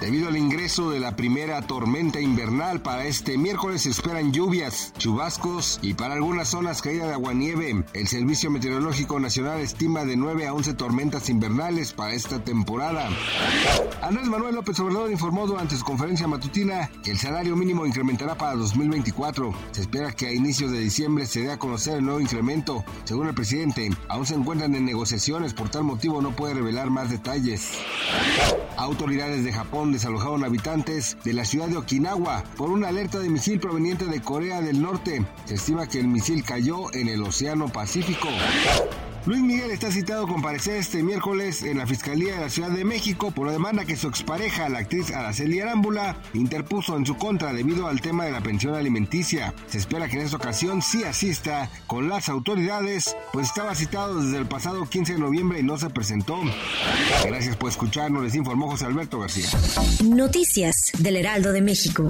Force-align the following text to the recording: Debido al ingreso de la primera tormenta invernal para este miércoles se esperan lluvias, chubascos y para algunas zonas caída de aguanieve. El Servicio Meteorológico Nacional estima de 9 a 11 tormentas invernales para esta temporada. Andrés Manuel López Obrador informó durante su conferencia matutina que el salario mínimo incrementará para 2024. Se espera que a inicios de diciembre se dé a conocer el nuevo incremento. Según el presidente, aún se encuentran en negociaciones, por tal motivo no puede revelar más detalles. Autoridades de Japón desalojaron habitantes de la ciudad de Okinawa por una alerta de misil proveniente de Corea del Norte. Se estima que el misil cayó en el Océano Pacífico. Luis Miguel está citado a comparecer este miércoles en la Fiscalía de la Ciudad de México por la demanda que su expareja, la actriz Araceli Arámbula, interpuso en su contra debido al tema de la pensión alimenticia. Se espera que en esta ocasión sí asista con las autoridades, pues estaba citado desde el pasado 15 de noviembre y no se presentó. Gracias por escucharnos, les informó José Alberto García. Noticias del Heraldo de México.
Debido 0.00 0.28
al 0.28 0.36
ingreso 0.36 0.90
de 0.90 1.00
la 1.00 1.16
primera 1.16 1.62
tormenta 1.62 2.20
invernal 2.20 2.80
para 2.80 3.06
este 3.06 3.38
miércoles 3.38 3.82
se 3.82 3.90
esperan 3.90 4.30
lluvias, 4.30 4.92
chubascos 4.98 5.78
y 5.80 5.94
para 5.94 6.14
algunas 6.14 6.48
zonas 6.48 6.82
caída 6.82 7.06
de 7.06 7.14
aguanieve. 7.14 7.82
El 7.94 8.06
Servicio 8.06 8.50
Meteorológico 8.50 9.18
Nacional 9.18 9.60
estima 9.60 10.04
de 10.04 10.16
9 10.16 10.46
a 10.46 10.52
11 10.52 10.74
tormentas 10.74 11.30
invernales 11.30 11.94
para 11.94 12.12
esta 12.12 12.44
temporada. 12.44 13.08
Andrés 14.02 14.26
Manuel 14.28 14.54
López 14.54 14.78
Obrador 14.80 15.10
informó 15.10 15.46
durante 15.46 15.76
su 15.76 15.84
conferencia 15.84 16.28
matutina 16.28 16.90
que 17.02 17.10
el 17.12 17.18
salario 17.18 17.56
mínimo 17.56 17.86
incrementará 17.86 18.36
para 18.36 18.54
2024. 18.54 19.54
Se 19.72 19.80
espera 19.80 20.12
que 20.12 20.26
a 20.26 20.32
inicios 20.32 20.72
de 20.72 20.78
diciembre 20.78 21.24
se 21.24 21.40
dé 21.40 21.52
a 21.52 21.58
conocer 21.58 21.96
el 21.96 22.04
nuevo 22.04 22.20
incremento. 22.20 22.84
Según 23.04 23.28
el 23.28 23.34
presidente, 23.34 23.90
aún 24.08 24.26
se 24.26 24.34
encuentran 24.34 24.74
en 24.74 24.84
negociaciones, 24.84 25.54
por 25.54 25.70
tal 25.70 25.84
motivo 25.84 26.20
no 26.20 26.36
puede 26.36 26.54
revelar 26.54 26.90
más 26.90 27.10
detalles. 27.10 27.72
Autoridades 28.76 29.42
de 29.42 29.52
Japón 29.54 29.85
desalojaron 29.92 30.44
habitantes 30.44 31.16
de 31.24 31.32
la 31.32 31.44
ciudad 31.44 31.68
de 31.68 31.76
Okinawa 31.76 32.44
por 32.56 32.70
una 32.70 32.88
alerta 32.88 33.18
de 33.18 33.30
misil 33.30 33.60
proveniente 33.60 34.06
de 34.06 34.20
Corea 34.20 34.60
del 34.60 34.82
Norte. 34.82 35.24
Se 35.44 35.54
estima 35.54 35.86
que 35.86 36.00
el 36.00 36.08
misil 36.08 36.44
cayó 36.44 36.92
en 36.94 37.08
el 37.08 37.22
Océano 37.22 37.68
Pacífico. 37.68 38.28
Luis 39.26 39.40
Miguel 39.40 39.72
está 39.72 39.90
citado 39.90 40.24
a 40.24 40.28
comparecer 40.28 40.76
este 40.76 41.02
miércoles 41.02 41.64
en 41.64 41.78
la 41.78 41.86
Fiscalía 41.86 42.34
de 42.34 42.40
la 42.42 42.48
Ciudad 42.48 42.70
de 42.70 42.84
México 42.84 43.32
por 43.32 43.48
la 43.48 43.52
demanda 43.52 43.84
que 43.84 43.96
su 43.96 44.06
expareja, 44.06 44.68
la 44.68 44.78
actriz 44.78 45.10
Araceli 45.10 45.58
Arámbula, 45.58 46.16
interpuso 46.32 46.96
en 46.96 47.04
su 47.04 47.16
contra 47.16 47.52
debido 47.52 47.88
al 47.88 48.00
tema 48.00 48.24
de 48.24 48.30
la 48.30 48.40
pensión 48.40 48.76
alimenticia. 48.76 49.52
Se 49.66 49.78
espera 49.78 50.08
que 50.08 50.14
en 50.14 50.22
esta 50.22 50.36
ocasión 50.36 50.80
sí 50.80 51.02
asista 51.02 51.68
con 51.88 52.08
las 52.08 52.28
autoridades, 52.28 53.16
pues 53.32 53.48
estaba 53.48 53.74
citado 53.74 54.22
desde 54.22 54.38
el 54.38 54.46
pasado 54.46 54.86
15 54.86 55.14
de 55.14 55.18
noviembre 55.18 55.58
y 55.58 55.64
no 55.64 55.76
se 55.76 55.90
presentó. 55.90 56.38
Gracias 57.24 57.56
por 57.56 57.70
escucharnos, 57.70 58.22
les 58.22 58.36
informó 58.36 58.70
José 58.70 58.84
Alberto 58.84 59.18
García. 59.18 59.48
Noticias 60.04 60.92
del 60.98 61.16
Heraldo 61.16 61.50
de 61.50 61.62
México. 61.62 62.08